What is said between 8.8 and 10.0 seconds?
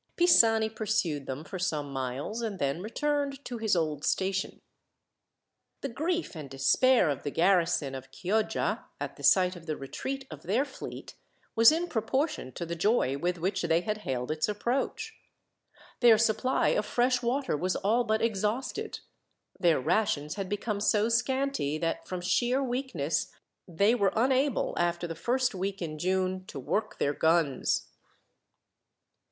at the sight of the